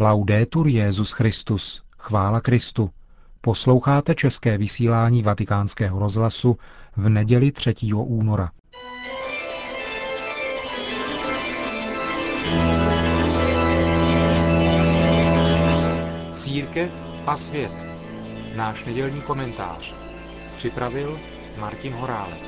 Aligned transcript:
Laudetur 0.00 0.66
Jezus 0.68 1.12
Christus. 1.12 1.82
Chvála 1.98 2.40
Kristu. 2.40 2.90
Posloucháte 3.40 4.14
české 4.14 4.58
vysílání 4.58 5.22
Vatikánského 5.22 5.98
rozhlasu 5.98 6.56
v 6.96 7.08
neděli 7.08 7.52
3. 7.52 7.74
února. 7.94 8.50
Církev 16.34 16.90
a 17.26 17.36
svět. 17.36 17.72
Náš 18.56 18.84
nedělní 18.84 19.20
komentář. 19.20 19.94
Připravil 20.56 21.18
Martin 21.60 21.92
Horálek. 21.92 22.42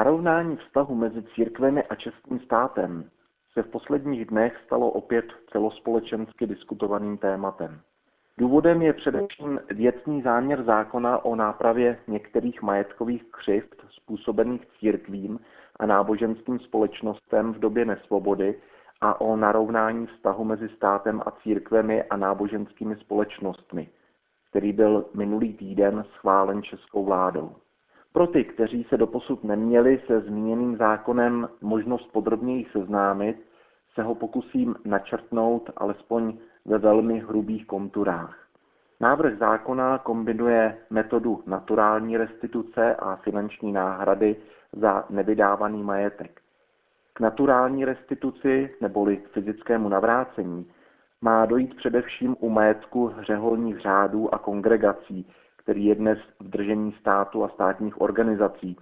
Narovnání 0.00 0.56
vztahu 0.56 0.94
mezi 0.94 1.22
církvemi 1.22 1.82
a 1.82 1.94
českým 1.94 2.40
státem 2.40 3.10
se 3.52 3.62
v 3.62 3.68
posledních 3.68 4.24
dnech 4.24 4.60
stalo 4.64 4.90
opět 4.90 5.24
celospolečensky 5.52 6.46
diskutovaným 6.46 7.18
tématem. 7.18 7.80
Důvodem 8.38 8.82
je 8.82 8.92
především 8.92 9.60
věcný 9.70 10.22
záměr 10.22 10.62
zákona 10.62 11.24
o 11.24 11.36
nápravě 11.36 11.98
některých 12.08 12.62
majetkových 12.62 13.24
křivt 13.30 13.84
způsobených 13.90 14.66
církvím 14.78 15.40
a 15.76 15.86
náboženským 15.86 16.58
společnostem 16.58 17.52
v 17.52 17.58
době 17.58 17.84
nesvobody 17.84 18.60
a 19.00 19.20
o 19.20 19.36
narovnání 19.36 20.06
vztahu 20.06 20.44
mezi 20.44 20.68
státem 20.68 21.22
a 21.26 21.30
církvemi 21.30 22.02
a 22.02 22.16
náboženskými 22.16 22.96
společnostmi, 22.96 23.88
který 24.50 24.72
byl 24.72 25.04
minulý 25.14 25.54
týden 25.54 26.04
schválen 26.14 26.62
českou 26.62 27.04
vládou. 27.04 27.56
Pro 28.12 28.26
ty, 28.26 28.44
kteří 28.44 28.84
se 28.84 28.96
doposud 28.96 29.44
neměli 29.44 30.02
se 30.06 30.20
zmíněným 30.20 30.76
zákonem 30.76 31.48
možnost 31.60 32.12
podrobněji 32.12 32.66
seznámit, 32.72 33.36
se 33.94 34.02
ho 34.02 34.14
pokusím 34.14 34.74
načrtnout 34.84 35.70
alespoň 35.76 36.38
ve 36.64 36.78
velmi 36.78 37.18
hrubých 37.18 37.66
konturách. 37.66 38.46
Návrh 39.00 39.38
zákona 39.38 39.98
kombinuje 39.98 40.78
metodu 40.90 41.42
naturální 41.46 42.16
restituce 42.16 42.96
a 42.96 43.16
finanční 43.16 43.72
náhrady 43.72 44.36
za 44.72 45.04
nevydávaný 45.10 45.82
majetek. 45.82 46.40
K 47.12 47.20
naturální 47.20 47.84
restituci 47.84 48.74
neboli 48.80 49.22
fyzickému 49.32 49.88
navrácení 49.88 50.66
má 51.20 51.46
dojít 51.46 51.76
především 51.76 52.36
u 52.40 52.50
majetku 52.50 53.14
řeholních 53.20 53.78
řádů 53.78 54.34
a 54.34 54.38
kongregací, 54.38 55.26
který 55.62 55.84
je 55.84 55.94
dnes 55.94 56.18
v 56.40 56.48
držení 56.48 56.92
státu 56.92 57.44
a 57.44 57.48
státních 57.48 58.00
organizací. 58.00 58.76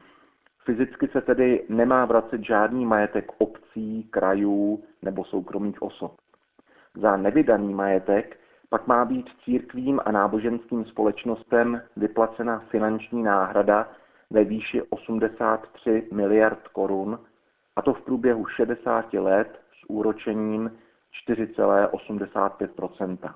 Fyzicky 0.64 1.08
se 1.08 1.20
tedy 1.20 1.64
nemá 1.68 2.04
vracet 2.04 2.44
žádný 2.44 2.86
majetek 2.86 3.32
obcí, 3.38 4.08
krajů 4.10 4.82
nebo 5.02 5.24
soukromých 5.24 5.82
osob. 5.82 6.12
Za 6.94 7.16
nevydaný 7.16 7.74
majetek 7.74 8.38
pak 8.70 8.86
má 8.86 9.04
být 9.04 9.26
církvím 9.44 10.00
a 10.04 10.12
náboženským 10.12 10.84
společnostem 10.84 11.82
vyplacena 11.96 12.58
finanční 12.58 13.22
náhrada 13.22 13.88
ve 14.30 14.44
výši 14.44 14.82
83 14.82 16.08
miliard 16.12 16.68
korun, 16.68 17.18
a 17.76 17.82
to 17.82 17.94
v 17.94 18.02
průběhu 18.02 18.46
60 18.46 19.12
let 19.12 19.60
s 19.80 19.84
úročením 19.88 20.70
4,85 21.28 23.34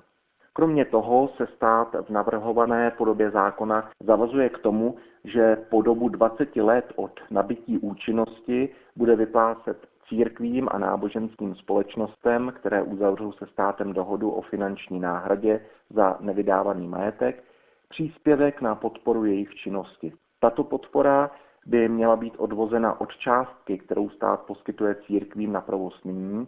Kromě 0.55 0.85
toho 0.85 1.29
se 1.37 1.47
stát 1.55 1.95
v 2.07 2.09
navrhované 2.09 2.91
podobě 2.91 3.31
zákona 3.31 3.89
zavazuje 3.99 4.49
k 4.49 4.57
tomu, 4.57 4.95
že 5.23 5.55
po 5.69 5.81
dobu 5.81 6.09
20 6.09 6.55
let 6.55 6.93
od 6.95 7.19
nabití 7.31 7.77
účinnosti 7.77 8.69
bude 8.95 9.15
vyplácet 9.15 9.77
církvím 10.09 10.69
a 10.71 10.77
náboženským 10.77 11.55
společnostem, 11.55 12.53
které 12.55 12.81
uzavřou 12.81 13.31
se 13.31 13.45
státem 13.45 13.93
dohodu 13.93 14.31
o 14.31 14.41
finanční 14.41 14.99
náhradě 14.99 15.65
za 15.89 16.17
nevydávaný 16.19 16.87
majetek, 16.87 17.43
příspěvek 17.89 18.61
na 18.61 18.75
podporu 18.75 19.25
jejich 19.25 19.55
činnosti. 19.55 20.13
Tato 20.39 20.63
podpora 20.63 21.31
by 21.65 21.89
měla 21.89 22.15
být 22.15 22.33
odvozena 22.37 23.01
od 23.01 23.17
částky, 23.17 23.77
kterou 23.77 24.09
stát 24.09 24.45
poskytuje 24.45 24.95
církvím 24.95 25.51
na 25.51 25.61
provoz 25.61 26.03
nyní, 26.03 26.47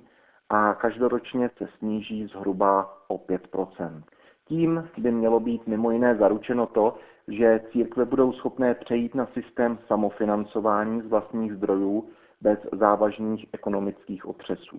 a 0.49 0.73
každoročně 0.73 1.49
se 1.57 1.67
sníží 1.77 2.27
zhruba 2.27 2.97
o 3.07 3.17
5% 3.17 4.03
Tím 4.47 4.89
by 4.97 5.11
mělo 5.11 5.39
být 5.39 5.67
mimo 5.67 5.91
jiné 5.91 6.15
zaručeno 6.15 6.67
to, 6.67 6.95
že 7.27 7.61
církve 7.71 8.05
budou 8.05 8.33
schopné 8.33 8.75
přejít 8.75 9.15
na 9.15 9.25
systém 9.25 9.77
samofinancování 9.87 11.01
z 11.01 11.05
vlastních 11.05 11.53
zdrojů 11.53 12.09
bez 12.41 12.59
závažných 12.71 13.45
ekonomických 13.53 14.25
otřesů. 14.25 14.77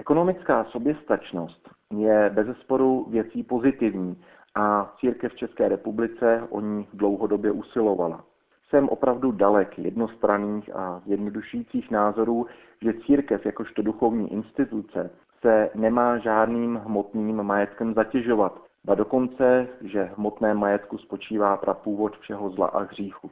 Ekonomická 0.00 0.64
soběstačnost 0.64 1.68
je 1.90 2.30
bezesporu 2.34 3.06
věcí 3.10 3.42
pozitivní 3.42 4.24
a 4.54 4.94
církev 5.00 5.32
v 5.32 5.36
České 5.36 5.68
republice 5.68 6.46
o 6.50 6.60
ní 6.60 6.88
dlouhodobě 6.92 7.52
usilovala 7.52 8.24
jsem 8.72 8.88
opravdu 8.88 9.32
dalek 9.32 9.78
jednostranných 9.78 10.76
a 10.76 11.02
zjednodušujících 11.06 11.90
názorů, 11.90 12.46
že 12.82 12.92
církev 13.06 13.46
jakožto 13.46 13.82
duchovní 13.82 14.32
instituce 14.32 15.10
se 15.40 15.70
nemá 15.74 16.18
žádným 16.18 16.80
hmotným 16.84 17.42
majetkem 17.42 17.94
zatěžovat, 17.94 18.52
a 18.88 18.94
dokonce, 18.94 19.68
že 19.80 20.10
hmotné 20.16 20.54
majetku 20.54 20.98
spočívá 20.98 21.56
prapůvod 21.56 22.18
všeho 22.18 22.50
zla 22.50 22.66
a 22.66 22.82
hříchu. 22.82 23.30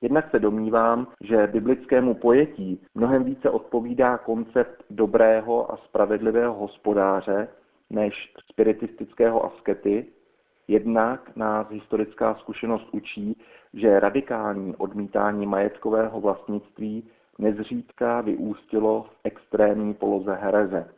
Jednak 0.00 0.30
se 0.30 0.38
domnívám, 0.38 1.06
že 1.20 1.46
biblickému 1.46 2.14
pojetí 2.14 2.80
mnohem 2.94 3.24
více 3.24 3.50
odpovídá 3.50 4.18
koncept 4.18 4.84
dobrého 4.90 5.72
a 5.72 5.76
spravedlivého 5.76 6.54
hospodáře 6.54 7.48
než 7.90 8.14
spiritistického 8.50 9.44
askety, 9.44 10.06
Jednak 10.68 11.36
nás 11.36 11.70
historická 11.70 12.34
zkušenost 12.34 12.88
učí, 12.92 13.36
že 13.74 14.00
radikální 14.00 14.76
odmítání 14.76 15.46
majetkového 15.46 16.20
vlastnictví 16.20 17.08
nezřídka 17.38 18.20
vyústilo 18.20 19.02
v 19.02 19.16
extrémní 19.24 19.94
poloze 19.94 20.34
hereze. 20.34 20.88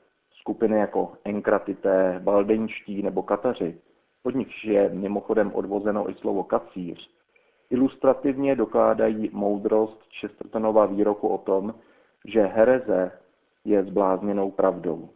Skupiny 0.40 0.78
jako 0.78 1.12
enkratité, 1.24 2.20
baldenští 2.24 3.02
nebo 3.02 3.22
kataři, 3.22 3.78
od 4.22 4.34
nichž 4.34 4.64
je 4.64 4.88
mimochodem 4.88 5.52
odvozeno 5.54 6.10
i 6.10 6.14
slovo 6.14 6.44
kacíř, 6.44 7.10
ilustrativně 7.70 8.56
dokládají 8.56 9.30
moudrost 9.32 10.00
Chestertonova 10.20 10.86
výroku 10.86 11.28
o 11.28 11.38
tom, 11.38 11.74
že 12.24 12.42
hereze 12.42 13.10
je 13.64 13.84
zblázněnou 13.84 14.50
pravdou. 14.50 15.08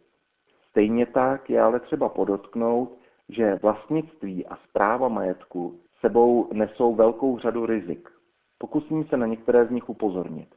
Stejně 0.69 1.05
tak 1.05 1.49
je 1.49 1.61
ale 1.61 1.79
třeba 1.79 2.09
podotknout, 2.09 2.97
že 3.29 3.59
vlastnictví 3.61 4.45
a 4.45 4.55
zpráva 4.55 5.07
majetku 5.07 5.79
sebou 6.01 6.47
nesou 6.53 6.95
velkou 6.95 7.39
řadu 7.39 7.65
rizik. 7.65 8.09
Pokusím 8.57 9.03
se 9.05 9.17
na 9.17 9.25
některé 9.25 9.65
z 9.65 9.69
nich 9.69 9.89
upozornit. 9.89 10.47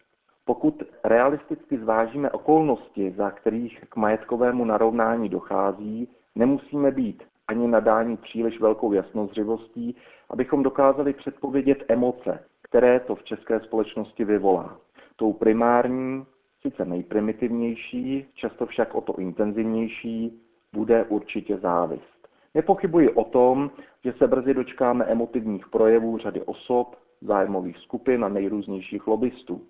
Pokud 0.45 0.83
realisticky 1.05 1.79
zvážíme 1.79 2.31
okolnosti, 2.31 3.15
za 3.17 3.31
kterých 3.31 3.85
k 3.89 3.97
majetkovému 3.97 4.65
narovnání 4.65 5.29
dochází, 5.29 6.09
nemusíme 6.35 6.91
být 6.91 7.23
ani 7.49 7.69
nadáni 7.69 8.17
příliš 8.17 8.61
velkou 8.61 8.93
jasnozřivostí, 8.93 9.97
abychom 10.31 10.63
dokázali 10.63 11.13
předpovědět 11.13 11.85
emoce, 11.89 12.45
které 12.63 13.01
to 13.01 13.15
v 13.15 13.23
české 13.25 13.61
společnosti 13.61 14.25
vyvolá. 14.25 14.79
Tou 15.17 15.33
primární, 15.33 16.27
sice 16.61 16.85
nejprimitivnější, 16.85 18.27
často 18.35 18.67
však 18.67 18.95
o 18.95 19.01
to 19.01 19.17
intenzivnější, 19.19 20.41
bude 20.73 21.05
určitě 21.05 21.57
závist. 21.57 22.14
Nepochybuji 22.55 23.11
o 23.11 23.25
tom, 23.25 23.71
že 24.05 24.13
se 24.13 24.29
brzy 24.29 24.55
dočkáme 24.55 25.05
emotivních 25.05 25.69
projevů 25.69 26.19
řady 26.19 26.43
osob, 26.43 26.97
zájmových 27.21 27.79
skupin 27.79 28.25
a 28.25 28.29
nejrůznějších 28.29 29.07
lobbystů. 29.07 29.63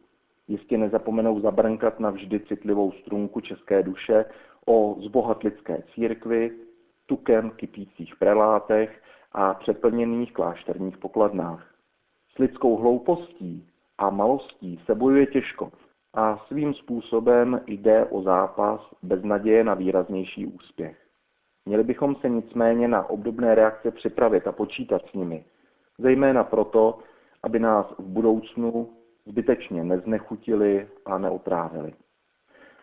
Jistě 0.48 0.78
nezapomenou 0.78 1.40
zabrnkat 1.40 2.00
na 2.00 2.10
vždy 2.10 2.40
citlivou 2.40 2.92
strunku 2.92 3.40
české 3.40 3.82
duše 3.82 4.24
o 4.66 4.96
zbohatlické 5.00 5.82
církvi, 5.94 6.50
tukem 7.06 7.50
kypících 7.50 8.16
prelátech 8.16 9.02
a 9.32 9.54
přeplněných 9.54 10.32
klášterních 10.32 10.98
pokladnách. 10.98 11.74
S 12.34 12.38
lidskou 12.38 12.76
hloupostí 12.76 13.68
a 13.98 14.10
malostí 14.10 14.80
se 14.86 14.94
bojuje 14.94 15.26
těžko 15.26 15.72
a 16.14 16.36
svým 16.36 16.74
způsobem 16.74 17.60
jde 17.66 18.04
o 18.04 18.22
zápas 18.22 18.80
bez 19.02 19.22
naděje 19.22 19.64
na 19.64 19.74
výraznější 19.74 20.46
úspěch. 20.46 21.03
Měli 21.66 21.84
bychom 21.84 22.16
se 22.16 22.28
nicméně 22.28 22.88
na 22.88 23.10
obdobné 23.10 23.54
reakce 23.54 23.90
připravit 23.90 24.46
a 24.46 24.52
počítat 24.52 25.02
s 25.10 25.12
nimi, 25.12 25.44
zejména 25.98 26.44
proto, 26.44 26.98
aby 27.42 27.58
nás 27.58 27.94
v 27.98 28.02
budoucnu 28.02 28.88
zbytečně 29.26 29.84
neznechutili 29.84 30.88
a 31.06 31.18
neotrávili. 31.18 31.92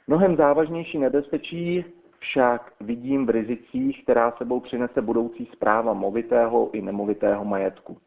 Mnohem 0.08 0.36
závažnější 0.36 1.00
nebezpečí 1.00 1.86
však 2.20 2.74
vidím 2.80 3.26
v 3.26 3.30
rizicích, 3.30 4.04
která 4.04 4.32
sebou 4.32 4.60
přinese 4.60 5.02
budoucí 5.02 5.50
zpráva 5.54 5.94
movitého 5.94 6.70
i 6.74 6.82
nemovitého 6.82 7.46
majetku. 7.46 7.98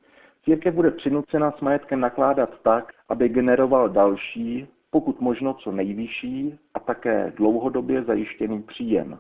Církev 0.45 0.75
bude 0.75 0.91
přinucena 0.91 1.51
s 1.51 1.61
majetkem 1.61 2.01
nakládat 2.01 2.51
tak, 2.63 2.93
aby 3.09 3.29
generoval 3.29 3.89
další, 3.89 4.67
pokud 4.91 5.21
možno 5.21 5.55
co 5.55 5.73
nejvyšší 5.73 6.59
a 6.75 6.81
také 6.81 7.33
dlouhodobě 7.37 8.03
zajištěný 8.03 8.63
příjem. 8.63 9.19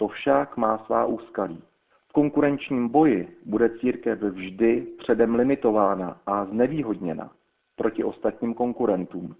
To 0.00 0.08
však 0.08 0.56
má 0.56 0.78
svá 0.78 1.06
úskalí. 1.06 1.62
V 2.08 2.12
konkurenčním 2.12 2.88
boji 2.88 3.28
bude 3.46 3.78
církev 3.78 4.22
vždy 4.22 4.86
předem 4.98 5.34
limitována 5.34 6.20
a 6.26 6.44
znevýhodněna 6.44 7.30
proti 7.76 8.04
ostatním 8.04 8.54
konkurentům. 8.54 9.36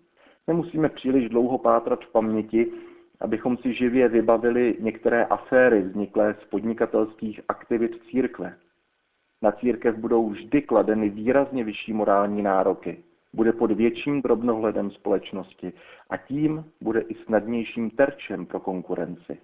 Nemusíme 0.47 0.89
příliš 0.89 1.29
dlouho 1.29 1.59
pátrat 1.59 2.05
v 2.05 2.13
paměti, 2.13 2.73
abychom 3.21 3.57
si 3.57 3.75
živě 3.75 4.09
vybavili 4.09 4.77
některé 4.81 5.25
aféry 5.25 5.83
vzniklé 5.83 6.35
z 6.43 6.45
podnikatelských 6.45 7.41
aktivit 7.49 8.03
církve. 8.11 8.55
Na 9.43 9.53
církev 9.53 9.97
budou 9.97 10.29
vždy 10.29 10.63
kladeny 10.63 11.09
výrazně 11.09 11.65
vyšší 11.65 11.93
morální 11.93 12.43
nároky. 12.43 13.05
Bude 13.33 13.53
pod 13.53 13.71
větším 13.71 14.23
drobnohledem 14.23 14.91
společnosti 14.91 15.73
a 16.11 16.17
tím 16.17 16.65
bude 16.81 17.01
i 17.01 17.15
snadnějším 17.15 17.91
terčem 17.91 18.47
pro 18.47 18.61
konkurenci. 18.61 19.39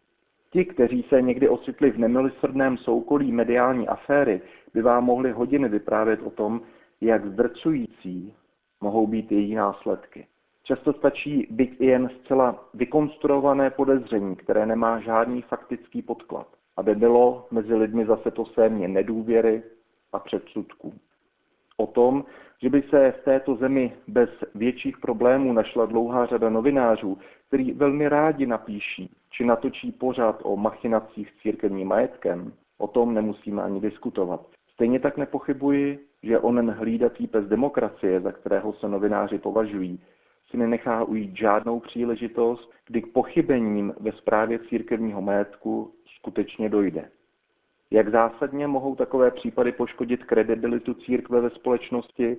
Ti, 0.56 0.64
kteří 0.64 1.02
se 1.08 1.22
někdy 1.22 1.48
ocitli 1.48 1.90
v 1.90 1.98
nemilosrdném 1.98 2.76
soukolí 2.76 3.32
mediální 3.32 3.88
aféry, 3.88 4.40
by 4.74 4.82
vám 4.82 5.04
mohli 5.04 5.32
hodiny 5.32 5.68
vyprávět 5.68 6.20
o 6.22 6.30
tom, 6.30 6.60
jak 7.00 7.26
zdrcující 7.26 8.34
mohou 8.80 9.06
být 9.06 9.32
její 9.32 9.54
následky. 9.54 10.26
Často 10.62 10.92
stačí 10.92 11.46
být 11.50 11.76
i 11.80 11.86
jen 11.86 12.10
zcela 12.20 12.64
vykonstruované 12.74 13.70
podezření, 13.70 14.36
které 14.36 14.66
nemá 14.66 15.00
žádný 15.00 15.42
faktický 15.42 16.02
podklad, 16.02 16.46
aby 16.76 16.94
bylo 16.94 17.46
mezi 17.50 17.74
lidmi 17.74 18.06
zase 18.06 18.30
to 18.30 18.44
sémě 18.44 18.88
nedůvěry 18.88 19.62
a 20.12 20.18
předsudků. 20.18 20.94
O 21.76 21.86
tom, 21.86 22.24
že 22.62 22.70
by 22.70 22.82
se 22.82 23.12
v 23.20 23.24
této 23.24 23.54
zemi 23.56 23.92
bez 24.08 24.30
větších 24.54 24.98
problémů 24.98 25.52
našla 25.52 25.86
dlouhá 25.86 26.26
řada 26.26 26.50
novinářů, 26.50 27.18
který 27.48 27.72
velmi 27.72 28.08
rádi 28.08 28.46
napíší 28.46 29.10
či 29.36 29.44
natočí 29.44 29.92
pořád 29.92 30.40
o 30.42 30.56
machinacích 30.56 31.30
s 31.30 31.42
církevním 31.42 31.88
majetkem, 31.88 32.52
o 32.78 32.88
tom 32.88 33.14
nemusíme 33.14 33.62
ani 33.62 33.80
diskutovat. 33.80 34.46
Stejně 34.72 35.00
tak 35.00 35.16
nepochybuji, 35.16 35.98
že 36.22 36.38
onen 36.38 36.70
hlídací 36.70 37.26
pes 37.26 37.46
demokracie, 37.46 38.20
za 38.20 38.32
kterého 38.32 38.72
se 38.72 38.88
novináři 38.88 39.38
považují, 39.38 40.00
si 40.50 40.56
nenechá 40.56 41.04
ujít 41.04 41.36
žádnou 41.36 41.80
příležitost, 41.80 42.72
kdy 42.86 43.02
k 43.02 43.12
pochybením 43.12 43.94
ve 44.00 44.12
správě 44.12 44.58
církevního 44.58 45.22
majetku 45.22 45.92
skutečně 46.16 46.68
dojde. 46.68 47.10
Jak 47.90 48.08
zásadně 48.08 48.66
mohou 48.66 48.94
takové 48.94 49.30
případy 49.30 49.72
poškodit 49.72 50.24
kredibilitu 50.24 50.94
církve 50.94 51.40
ve 51.40 51.50
společnosti, 51.50 52.36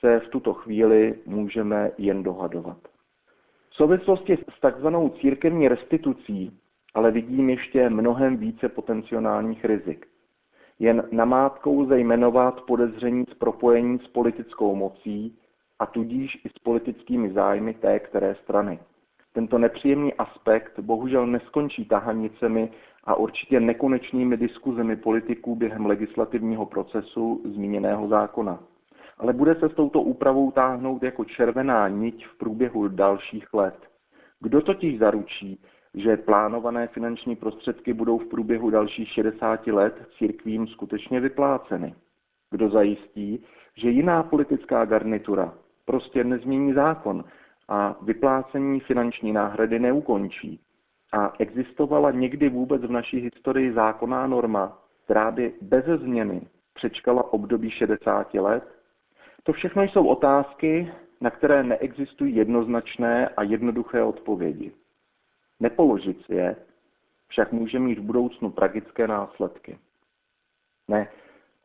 se 0.00 0.20
v 0.20 0.28
tuto 0.28 0.54
chvíli 0.54 1.14
můžeme 1.26 1.90
jen 1.98 2.22
dohadovat. 2.22 2.78
V 3.76 3.78
souvislosti 3.78 4.38
s 4.56 4.60
takzvanou 4.60 5.08
církevní 5.08 5.68
restitucí 5.68 6.52
ale 6.96 7.10
vidím 7.10 7.50
ještě 7.50 7.90
mnohem 7.90 8.36
více 8.36 8.68
potenciálních 8.68 9.64
rizik. 9.64 10.06
Jen 10.78 11.08
namátkou 11.12 11.80
lze 11.80 11.98
jmenovat 11.98 12.60
podezření 12.60 13.24
z 13.30 13.34
propojení 13.34 13.98
s 13.98 14.06
politickou 14.06 14.74
mocí 14.74 15.38
a 15.78 15.86
tudíž 15.86 16.38
i 16.44 16.48
s 16.48 16.58
politickými 16.58 17.32
zájmy 17.32 17.74
té 17.74 17.98
které 17.98 18.34
strany. 18.34 18.78
Tento 19.32 19.58
nepříjemný 19.58 20.14
aspekt 20.14 20.78
bohužel 20.78 21.26
neskončí 21.26 21.84
tahanicemi 21.84 22.70
a 23.04 23.14
určitě 23.14 23.60
nekonečnými 23.60 24.36
diskuzemi 24.36 24.96
politiků 24.96 25.56
během 25.56 25.86
legislativního 25.86 26.66
procesu 26.66 27.42
zmíněného 27.44 28.08
zákona. 28.08 28.58
Ale 29.18 29.32
bude 29.32 29.54
se 29.54 29.68
s 29.68 29.74
touto 29.74 30.02
úpravou 30.02 30.50
táhnout 30.50 31.02
jako 31.02 31.24
červená 31.24 31.88
niť 31.88 32.26
v 32.26 32.38
průběhu 32.38 32.88
dalších 32.88 33.54
let. 33.54 33.76
Kdo 34.40 34.60
totiž 34.60 34.98
zaručí, 34.98 35.60
že 35.94 36.16
plánované 36.16 36.86
finanční 36.86 37.36
prostředky 37.36 37.92
budou 37.92 38.18
v 38.18 38.28
průběhu 38.28 38.70
dalších 38.70 39.08
60 39.08 39.66
let 39.66 40.08
církvím 40.18 40.66
skutečně 40.66 41.20
vypláceny? 41.20 41.94
Kdo 42.50 42.70
zajistí, 42.70 43.44
že 43.74 43.90
jiná 43.90 44.22
politická 44.22 44.84
garnitura 44.84 45.54
prostě 45.84 46.24
nezmění 46.24 46.72
zákon 46.72 47.24
a 47.68 47.96
vyplácení 48.02 48.80
finanční 48.80 49.32
náhrady 49.32 49.78
neukončí? 49.78 50.60
A 51.12 51.32
existovala 51.38 52.10
někdy 52.10 52.48
vůbec 52.48 52.82
v 52.82 52.90
naší 52.90 53.18
historii 53.18 53.72
zákonná 53.72 54.26
norma, 54.26 54.78
která 55.04 55.30
by 55.30 55.54
bez 55.62 55.84
změny 55.84 56.40
přečkala 56.74 57.32
období 57.32 57.70
60 57.70 58.34
let? 58.34 58.75
To 59.46 59.52
všechno 59.52 59.82
jsou 59.82 60.06
otázky, 60.06 60.92
na 61.20 61.30
které 61.30 61.62
neexistují 61.62 62.36
jednoznačné 62.36 63.28
a 63.28 63.42
jednoduché 63.42 64.02
odpovědi. 64.02 64.72
Nepoložit 65.60 66.24
si 66.24 66.34
je 66.34 66.56
však 67.28 67.52
může 67.52 67.78
mít 67.78 67.98
v 67.98 68.02
budoucnu 68.02 68.50
tragické 68.50 69.08
následky. 69.08 69.78
Ne, 70.88 71.08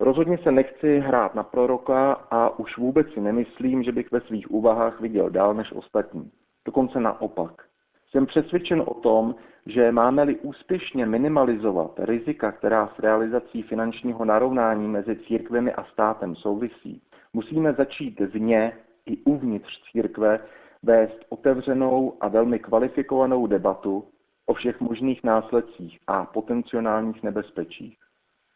rozhodně 0.00 0.38
se 0.38 0.52
nechci 0.52 0.98
hrát 0.98 1.34
na 1.34 1.42
proroka 1.42 2.12
a 2.12 2.58
už 2.58 2.78
vůbec 2.78 3.12
si 3.12 3.20
nemyslím, 3.20 3.82
že 3.82 3.92
bych 3.92 4.12
ve 4.12 4.20
svých 4.20 4.50
úvahách 4.50 5.00
viděl 5.00 5.30
dál 5.30 5.54
než 5.54 5.72
ostatní. 5.72 6.30
Dokonce 6.64 7.00
naopak. 7.00 7.62
Jsem 8.10 8.26
přesvědčen 8.26 8.82
o 8.86 8.94
tom, 8.94 9.34
že 9.66 9.92
máme-li 9.92 10.36
úspěšně 10.36 11.06
minimalizovat 11.06 11.90
rizika, 11.98 12.52
která 12.52 12.86
s 12.96 12.98
realizací 12.98 13.62
finančního 13.62 14.24
narovnání 14.24 14.88
mezi 14.88 15.16
církvemi 15.16 15.72
a 15.72 15.84
státem 15.84 16.36
souvisí, 16.36 17.02
musíme 17.32 17.72
začít 17.72 18.20
vně 18.20 18.72
i 19.06 19.16
uvnitř 19.16 19.82
církve 19.92 20.40
vést 20.82 21.18
otevřenou 21.28 22.16
a 22.20 22.28
velmi 22.28 22.58
kvalifikovanou 22.58 23.46
debatu 23.46 24.04
o 24.46 24.54
všech 24.54 24.80
možných 24.80 25.24
následcích 25.24 25.98
a 26.06 26.26
potenciálních 26.26 27.22
nebezpečích. 27.22 27.98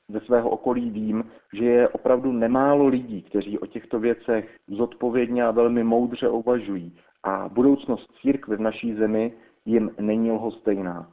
Ze 0.09 0.21
svého 0.21 0.51
okolí 0.51 0.91
vím, 0.91 1.31
že 1.53 1.65
je 1.65 1.89
opravdu 1.89 2.33
nemálo 2.33 2.87
lidí, 2.87 3.23
kteří 3.23 3.59
o 3.59 3.67
těchto 3.67 4.01
věcech 4.01 4.57
zodpovědně 4.69 5.45
a 5.45 5.51
velmi 5.51 5.85
moudře 5.85 6.29
uvažují 6.29 6.99
a 7.23 7.49
budoucnost 7.49 8.13
církve 8.21 8.57
v 8.57 8.61
naší 8.61 8.95
zemi 8.95 9.33
jim 9.65 9.91
není 10.01 10.31
lhostejná. 10.31 11.13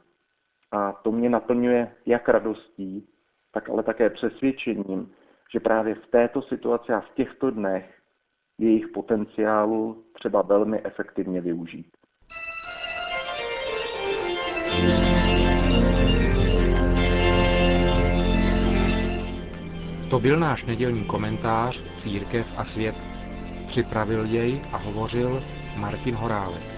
A 0.72 0.92
to 0.92 1.12
mě 1.12 1.30
naplňuje 1.30 1.92
jak 2.06 2.28
radostí, 2.28 3.08
tak 3.52 3.70
ale 3.70 3.82
také 3.82 4.10
přesvědčením, 4.10 5.12
že 5.52 5.60
právě 5.60 5.94
v 5.94 6.06
této 6.06 6.42
situaci 6.42 6.92
a 6.92 7.00
v 7.00 7.10
těchto 7.14 7.50
dnech 7.50 7.94
jejich 8.58 8.88
potenciálu 8.88 10.04
třeba 10.14 10.42
velmi 10.42 10.82
efektivně 10.84 11.40
využít. 11.40 11.96
To 20.10 20.20
byl 20.20 20.36
náš 20.38 20.64
nedělní 20.64 21.04
komentář 21.04 21.82
Církev 21.96 22.58
a 22.58 22.64
svět. 22.64 22.94
Připravil 23.66 24.24
jej 24.24 24.60
a 24.72 24.76
hovořil 24.76 25.42
Martin 25.76 26.14
Horálek. 26.14 26.73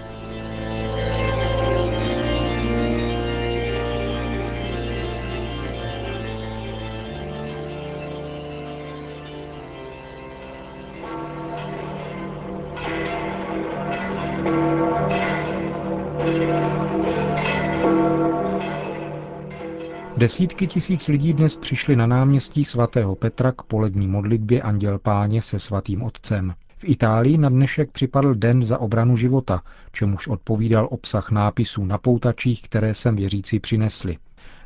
Desítky 20.19 20.67
tisíc 20.67 21.09
lidí 21.09 21.33
dnes 21.33 21.57
přišli 21.57 21.97
na 21.97 22.07
náměstí 22.07 22.65
svatého 22.65 23.15
Petra 23.15 23.53
k 23.53 23.63
polední 23.63 24.09
modlitbě 24.09 24.63
Anděl 24.63 24.99
Páně 24.99 25.43
se 25.43 25.59
svatým 25.59 26.03
otcem. 26.03 26.55
V 26.77 26.85
Itálii 26.85 27.39
na 27.39 27.49
dnešek 27.49 27.91
připadl 27.93 28.35
Den 28.35 28.63
za 28.63 28.79
obranu 28.79 29.17
života, 29.17 29.63
čemuž 29.93 30.29
odpovídal 30.29 30.89
obsah 30.91 31.31
nápisů 31.31 31.85
na 31.85 31.99
poutačích, 31.99 32.63
které 32.63 32.95
sem 32.95 33.17
věřící 33.17 33.61
přinesli. 33.61 34.19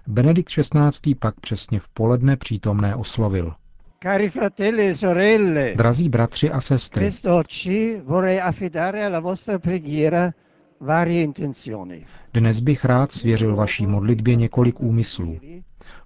Benedikt 0.06 0.50
XVI. 0.50 1.14
pak 1.14 1.40
přesně 1.40 1.80
v 1.80 1.88
poledne 1.88 2.36
přítomné 2.36 2.94
oslovil. 2.96 3.52
Cari 4.02 4.28
fratelli 4.28 4.86
e 4.88 4.94
sorelle, 4.94 5.72
Drazí 5.74 6.08
bratři 6.08 6.50
a 6.50 6.60
sestry, 6.60 7.04
quest'oggi 7.04 8.02
vorrei 8.04 8.40
affidare 8.40 9.06
alla 9.06 9.20
vostra 9.20 9.58
preghiera 9.58 10.32
varie 10.80 11.22
intenzioni. 11.22 12.06
Dnes 12.34 12.60
bych 12.60 12.84
rád 12.84 13.12
svěřil 13.12 13.56
vaší 13.56 13.86
modlitbě 13.86 14.34
několik 14.36 14.80
úmyslů. 14.80 15.38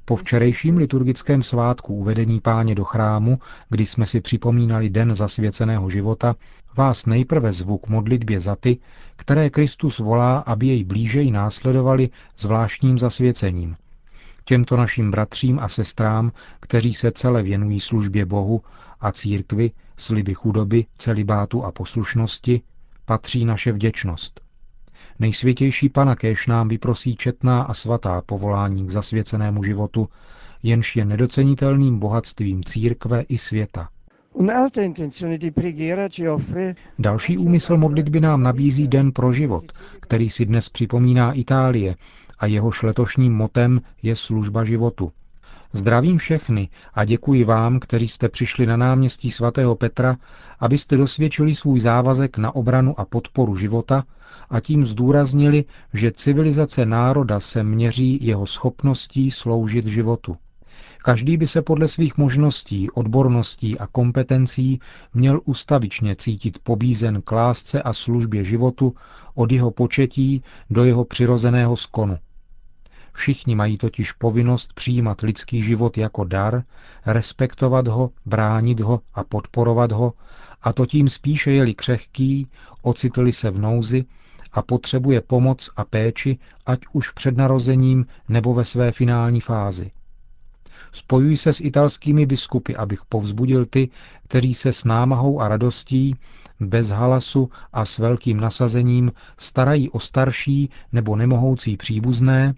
Po 0.04 0.16
včerejším 0.16 0.76
liturgickém 0.76 1.42
svátku 1.42 1.94
uvedení 1.94 2.40
páně 2.40 2.74
do 2.74 2.84
chrámu, 2.84 3.38
kdy 3.68 3.86
jsme 3.86 4.06
si 4.06 4.20
připomínali 4.20 4.90
den 4.90 5.14
zasvěceného 5.14 5.90
života, 5.90 6.34
vás 6.76 7.06
nejprve 7.06 7.52
zvu 7.52 7.78
k 7.78 7.88
modlitbě 7.88 8.40
za 8.40 8.56
ty, 8.56 8.78
které 9.16 9.50
Kristus 9.50 9.98
volá, 9.98 10.38
aby 10.38 10.66
jej 10.66 10.84
blížej 10.84 11.30
následovali 11.30 12.10
zvláštním 12.38 12.98
zasvěcením. 12.98 13.76
Těmto 14.44 14.76
našim 14.76 15.10
bratřím 15.10 15.58
a 15.58 15.68
sestrám, 15.68 16.32
kteří 16.60 16.94
se 16.94 17.12
celé 17.12 17.42
věnují 17.42 17.80
službě 17.80 18.26
Bohu 18.26 18.62
a 19.00 19.12
církvi, 19.12 19.70
sliby 19.96 20.34
chudoby, 20.34 20.84
celibátu 20.98 21.64
a 21.64 21.72
poslušnosti, 21.72 22.60
patří 23.04 23.44
naše 23.44 23.72
vděčnost. 23.72 24.44
Nejsvětější 25.18 25.88
Pana 25.88 26.16
kéž 26.16 26.46
nám 26.46 26.68
vyprosí 26.68 27.16
četná 27.16 27.62
a 27.62 27.74
svatá 27.74 28.22
povolání 28.26 28.86
k 28.86 28.90
zasvěcenému 28.90 29.62
životu, 29.62 30.08
jenž 30.62 30.96
je 30.96 31.04
nedocenitelným 31.04 31.98
bohatstvím 31.98 32.64
církve 32.64 33.22
i 33.22 33.38
světa. 33.38 33.88
Další 36.98 37.38
úmysl 37.38 37.76
modlitby 37.76 38.20
nám 38.20 38.42
nabízí 38.42 38.88
Den 38.88 39.12
pro 39.12 39.32
život, 39.32 39.72
který 40.00 40.30
si 40.30 40.46
dnes 40.46 40.68
připomíná 40.68 41.32
Itálie 41.32 41.96
a 42.38 42.46
jehož 42.46 42.82
letošním 42.82 43.34
motem 43.34 43.80
je 44.02 44.16
služba 44.16 44.64
životu. 44.64 45.12
Zdravím 45.76 46.18
všechny 46.18 46.68
a 46.94 47.04
děkuji 47.04 47.44
vám, 47.44 47.80
kteří 47.80 48.08
jste 48.08 48.28
přišli 48.28 48.66
na 48.66 48.76
náměstí 48.76 49.30
svatého 49.30 49.74
Petra, 49.76 50.16
abyste 50.60 50.96
dosvědčili 50.96 51.54
svůj 51.54 51.80
závazek 51.80 52.38
na 52.38 52.54
obranu 52.54 53.00
a 53.00 53.04
podporu 53.04 53.56
života 53.56 54.04
a 54.50 54.60
tím 54.60 54.84
zdůraznili, 54.84 55.64
že 55.94 56.12
civilizace 56.12 56.86
národa 56.86 57.40
se 57.40 57.62
měří 57.62 58.18
jeho 58.22 58.46
schopností 58.46 59.30
sloužit 59.30 59.86
životu. 59.86 60.36
Každý 61.02 61.36
by 61.36 61.46
se 61.46 61.62
podle 61.62 61.88
svých 61.88 62.16
možností, 62.16 62.90
odborností 62.90 63.78
a 63.78 63.86
kompetencí 63.86 64.80
měl 65.14 65.40
ustavičně 65.44 66.16
cítit 66.16 66.58
pobízen 66.58 67.22
k 67.22 67.32
lásce 67.32 67.82
a 67.82 67.92
službě 67.92 68.44
životu 68.44 68.94
od 69.34 69.52
jeho 69.52 69.70
početí 69.70 70.42
do 70.70 70.84
jeho 70.84 71.04
přirozeného 71.04 71.76
skonu. 71.76 72.18
Všichni 73.16 73.54
mají 73.54 73.78
totiž 73.78 74.12
povinnost 74.12 74.72
přijímat 74.72 75.20
lidský 75.20 75.62
život 75.62 75.98
jako 75.98 76.24
dar, 76.24 76.64
respektovat 77.06 77.88
ho, 77.88 78.10
bránit 78.26 78.80
ho 78.80 79.00
a 79.14 79.24
podporovat 79.24 79.92
ho, 79.92 80.12
a 80.62 80.72
to 80.72 80.86
tím 80.86 81.08
spíše 81.08 81.52
jeli 81.52 81.74
křehký, 81.74 82.48
ocitli 82.82 83.32
se 83.32 83.50
v 83.50 83.58
nouzi 83.58 84.04
a 84.52 84.62
potřebuje 84.62 85.20
pomoc 85.20 85.70
a 85.76 85.84
péči, 85.84 86.38
ať 86.66 86.80
už 86.92 87.10
před 87.10 87.36
narozením 87.36 88.06
nebo 88.28 88.54
ve 88.54 88.64
své 88.64 88.92
finální 88.92 89.40
fázi. 89.40 89.90
Spojuji 90.92 91.36
se 91.36 91.52
s 91.52 91.60
italskými 91.60 92.26
biskupy, 92.26 92.76
abych 92.76 93.00
povzbudil 93.08 93.66
ty, 93.66 93.88
kteří 94.28 94.54
se 94.54 94.72
s 94.72 94.84
námahou 94.84 95.40
a 95.40 95.48
radostí, 95.48 96.16
bez 96.60 96.88
halasu 96.88 97.50
a 97.72 97.84
s 97.84 97.98
velkým 97.98 98.40
nasazením 98.40 99.12
starají 99.38 99.90
o 99.90 100.00
starší 100.00 100.70
nebo 100.92 101.16
nemohoucí 101.16 101.76
příbuzné, 101.76 102.54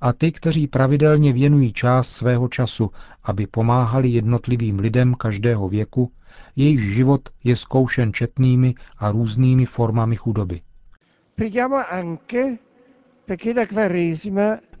a 0.00 0.12
ty, 0.12 0.32
kteří 0.32 0.66
pravidelně 0.66 1.32
věnují 1.32 1.72
část 1.72 2.08
svého 2.08 2.48
času, 2.48 2.90
aby 3.24 3.46
pomáhali 3.46 4.08
jednotlivým 4.08 4.78
lidem 4.78 5.14
každého 5.14 5.68
věku, 5.68 6.12
jejich 6.56 6.80
život 6.80 7.20
je 7.44 7.56
zkoušen 7.56 8.12
četnými 8.12 8.74
a 8.98 9.10
různými 9.10 9.66
formami 9.66 10.16
chudoby. 10.16 10.60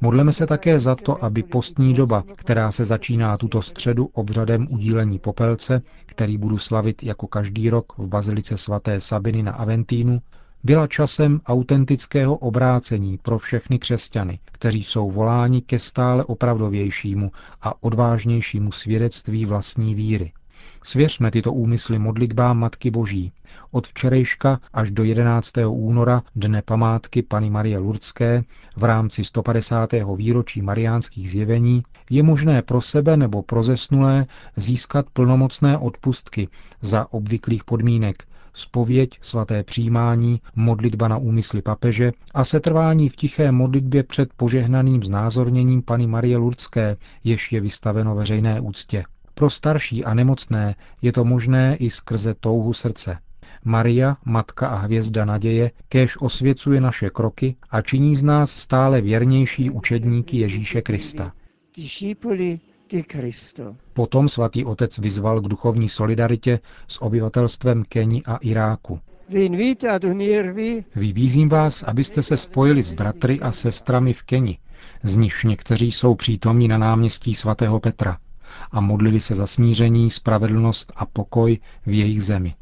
Modleme 0.00 0.32
se 0.32 0.46
také 0.46 0.80
za 0.80 0.94
to, 0.94 1.24
aby 1.24 1.42
postní 1.42 1.94
doba, 1.94 2.24
která 2.36 2.72
se 2.72 2.84
začíná 2.84 3.36
tuto 3.36 3.62
středu 3.62 4.08
obřadem 4.12 4.66
udílení 4.70 5.18
popelce, 5.18 5.82
který 6.06 6.38
budu 6.38 6.58
slavit 6.58 7.02
jako 7.02 7.26
každý 7.26 7.70
rok 7.70 7.98
v 7.98 8.08
bazilice 8.08 8.56
svaté 8.56 9.00
Sabiny 9.00 9.42
na 9.42 9.52
Aventínu, 9.52 10.18
byla 10.64 10.86
časem 10.86 11.40
autentického 11.46 12.36
obrácení 12.36 13.18
pro 13.18 13.38
všechny 13.38 13.78
křesťany, 13.78 14.38
kteří 14.44 14.82
jsou 14.82 15.10
voláni 15.10 15.62
ke 15.62 15.78
stále 15.78 16.24
opravdovějšímu 16.24 17.30
a 17.62 17.82
odvážnějšímu 17.82 18.72
svědectví 18.72 19.44
vlastní 19.44 19.94
víry. 19.94 20.32
Svěřme 20.82 21.30
tyto 21.30 21.52
úmysly 21.52 21.98
modlitbám 21.98 22.58
Matky 22.58 22.90
Boží. 22.90 23.32
Od 23.70 23.86
včerejška 23.86 24.60
až 24.72 24.90
do 24.90 25.04
11. 25.04 25.52
února, 25.68 26.22
dne 26.36 26.62
památky 26.62 27.22
Pany 27.22 27.50
Marie 27.50 27.78
Lurdské, 27.78 28.44
v 28.76 28.84
rámci 28.84 29.24
150. 29.24 29.90
výročí 30.16 30.62
mariánských 30.62 31.30
zjevení, 31.30 31.82
je 32.10 32.22
možné 32.22 32.62
pro 32.62 32.80
sebe 32.80 33.16
nebo 33.16 33.42
pro 33.42 33.62
zesnulé 33.62 34.26
získat 34.56 35.06
plnomocné 35.12 35.78
odpustky 35.78 36.48
za 36.80 37.12
obvyklých 37.12 37.64
podmínek, 37.64 38.24
spověď, 38.58 39.10
svaté 39.20 39.64
přijímání, 39.64 40.40
modlitba 40.56 41.08
na 41.08 41.16
úmysly 41.16 41.62
papeže 41.62 42.12
a 42.34 42.44
setrvání 42.44 43.08
v 43.08 43.16
tiché 43.16 43.52
modlitbě 43.52 44.02
před 44.02 44.28
požehnaným 44.36 45.02
znázorněním 45.02 45.82
Pany 45.82 46.06
Marie 46.06 46.36
Lurdské, 46.36 46.96
jež 47.24 47.52
je 47.52 47.60
vystaveno 47.60 48.14
veřejné 48.14 48.60
úctě. 48.60 49.04
Pro 49.34 49.50
starší 49.50 50.04
a 50.04 50.14
nemocné 50.14 50.74
je 51.02 51.12
to 51.12 51.24
možné 51.24 51.76
i 51.76 51.90
skrze 51.90 52.34
touhu 52.34 52.72
srdce. 52.72 53.18
Maria, 53.64 54.16
matka 54.24 54.68
a 54.68 54.76
hvězda 54.76 55.24
naděje, 55.24 55.70
kéž 55.88 56.16
osvěcuje 56.20 56.80
naše 56.80 57.10
kroky 57.10 57.56
a 57.70 57.82
činí 57.82 58.16
z 58.16 58.22
nás 58.22 58.50
stále 58.50 59.00
věrnější 59.00 59.70
učedníky 59.70 60.36
Ježíše 60.36 60.82
Krista. 60.82 61.32
Potom 63.92 64.28
svatý 64.28 64.64
otec 64.64 64.98
vyzval 64.98 65.40
k 65.40 65.48
duchovní 65.48 65.88
solidaritě 65.88 66.60
s 66.88 67.02
obyvatelstvem 67.02 67.82
Keni 67.88 68.22
a 68.24 68.36
Iráku. 68.36 69.00
Vybízím 70.96 71.48
vás, 71.48 71.82
abyste 71.82 72.22
se 72.22 72.36
spojili 72.36 72.82
s 72.82 72.92
bratry 72.92 73.40
a 73.40 73.52
sestrami 73.52 74.12
v 74.12 74.22
Keni, 74.22 74.58
z 75.02 75.16
nichž 75.16 75.44
někteří 75.44 75.92
jsou 75.92 76.14
přítomní 76.14 76.68
na 76.68 76.78
náměstí 76.78 77.34
svatého 77.34 77.80
Petra 77.80 78.18
a 78.70 78.80
modlili 78.80 79.20
se 79.20 79.34
za 79.34 79.46
smíření, 79.46 80.10
spravedlnost 80.10 80.92
a 80.96 81.06
pokoj 81.06 81.58
v 81.86 81.92
jejich 81.92 82.22
zemi. 82.22 82.54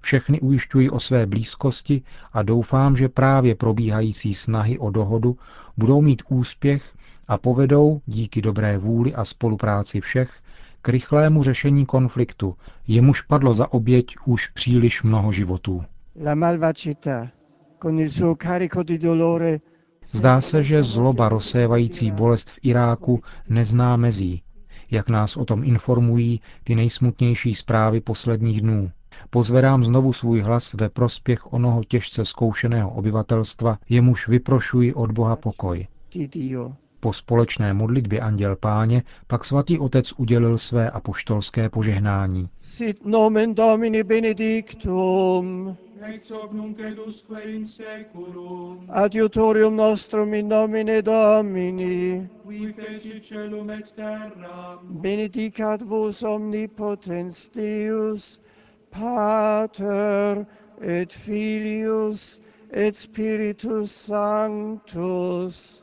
Všechny 0.00 0.40
ujišťují 0.40 0.90
o 0.90 1.00
své 1.00 1.26
blízkosti 1.26 2.02
a 2.32 2.42
doufám, 2.42 2.96
že 2.96 3.08
právě 3.08 3.54
probíhající 3.54 4.34
snahy 4.34 4.78
o 4.78 4.90
dohodu 4.90 5.36
budou 5.76 6.02
mít 6.02 6.22
úspěch 6.28 6.94
a 7.28 7.38
povedou, 7.38 8.00
díky 8.06 8.42
dobré 8.42 8.78
vůli 8.78 9.14
a 9.14 9.24
spolupráci 9.24 10.00
všech, 10.00 10.40
k 10.82 10.88
rychlému 10.88 11.42
řešení 11.42 11.86
konfliktu, 11.86 12.54
jemuž 12.86 13.22
padlo 13.22 13.54
za 13.54 13.72
oběť 13.72 14.16
už 14.26 14.48
příliš 14.48 15.02
mnoho 15.02 15.32
životů. 15.32 15.84
Zdá 20.06 20.40
se, 20.40 20.62
že 20.62 20.82
zloba 20.82 21.28
rozsévající 21.28 22.10
bolest 22.10 22.50
v 22.50 22.58
Iráku 22.62 23.22
nezná 23.48 23.96
mezí, 23.96 24.42
jak 24.90 25.08
nás 25.08 25.36
o 25.36 25.44
tom 25.44 25.64
informují 25.64 26.40
ty 26.64 26.74
nejsmutnější 26.74 27.54
zprávy 27.54 28.00
posledních 28.00 28.60
dnů. 28.60 28.90
Pozvedám 29.30 29.84
znovu 29.84 30.12
svůj 30.12 30.40
hlas 30.40 30.74
ve 30.74 30.88
prospěch 30.88 31.52
onoho 31.52 31.84
těžce 31.84 32.24
zkoušeného 32.24 32.90
obyvatelstva, 32.90 33.78
jemuž 33.88 34.28
vyprošuji 34.28 34.94
od 34.94 35.12
Boha 35.12 35.36
pokoj. 35.36 35.86
Po 37.02 37.12
společné 37.12 37.74
modlitbě 37.74 38.20
Anděl 38.20 38.56
Páně 38.56 39.02
pak 39.26 39.44
svatý 39.44 39.78
otec 39.78 40.12
udělil 40.12 40.58
své 40.58 40.90
apoštolské 40.90 41.68
požehnání. 41.68 42.48
Sit 42.58 43.06
nomen 43.06 43.54
Domini 43.54 44.02
benedictum. 44.02 45.76
Ex 46.02 46.30
hoc 46.30 46.52
nunc 46.52 46.78
edusque 46.78 47.40
in 47.40 47.64
seculum. 47.64 48.86
Adiutorium 48.88 49.76
nostrum 49.76 50.34
in 50.34 50.48
nomine 50.48 51.02
Domini. 51.02 52.28
Qui 52.42 52.72
feci 52.72 53.20
celum 53.20 53.70
et 53.70 53.92
terra. 53.92 54.78
Benedicat 54.82 55.82
vos 55.82 56.22
omnipotens 56.22 57.48
Deus, 57.48 58.40
Pater 58.90 60.46
et 60.80 61.12
Filius 61.12 62.40
et 62.70 62.96
Spiritus 62.96 63.92
Sanctus. 63.92 65.82